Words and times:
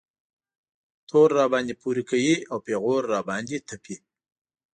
تور 1.09 1.29
راباندې 1.39 1.73
پورې 1.81 2.03
کوي 2.09 2.35
او 2.51 2.57
پېغور 2.65 3.01
را 3.13 3.19
باندې 3.29 3.57
تپي. 3.67 3.95